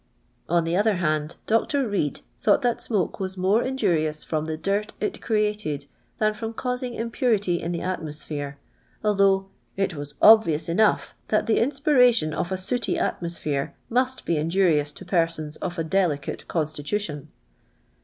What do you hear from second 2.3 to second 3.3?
thought that smoke